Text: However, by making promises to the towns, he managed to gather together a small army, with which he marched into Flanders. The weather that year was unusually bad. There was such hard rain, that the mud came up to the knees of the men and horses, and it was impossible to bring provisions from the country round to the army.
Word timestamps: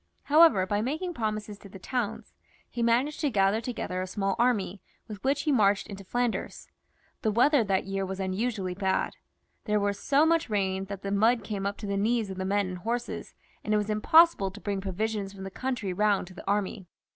However, 0.23 0.65
by 0.65 0.81
making 0.81 1.13
promises 1.13 1.59
to 1.59 1.69
the 1.69 1.77
towns, 1.77 2.33
he 2.67 2.81
managed 2.81 3.19
to 3.19 3.29
gather 3.29 3.61
together 3.61 4.01
a 4.01 4.07
small 4.07 4.35
army, 4.39 4.81
with 5.07 5.23
which 5.23 5.43
he 5.43 5.51
marched 5.51 5.85
into 5.85 6.03
Flanders. 6.03 6.67
The 7.21 7.29
weather 7.29 7.63
that 7.63 7.85
year 7.85 8.03
was 8.03 8.19
unusually 8.19 8.73
bad. 8.73 9.17
There 9.65 9.79
was 9.79 9.99
such 9.99 10.27
hard 10.27 10.49
rain, 10.49 10.85
that 10.85 11.03
the 11.03 11.11
mud 11.11 11.43
came 11.43 11.67
up 11.67 11.77
to 11.77 11.85
the 11.85 11.97
knees 11.97 12.31
of 12.31 12.37
the 12.39 12.45
men 12.45 12.65
and 12.67 12.77
horses, 12.79 13.35
and 13.63 13.75
it 13.75 13.77
was 13.77 13.91
impossible 13.91 14.49
to 14.49 14.59
bring 14.59 14.81
provisions 14.81 15.33
from 15.33 15.43
the 15.43 15.51
country 15.51 15.93
round 15.93 16.25
to 16.29 16.33
the 16.33 16.47
army. 16.47 16.87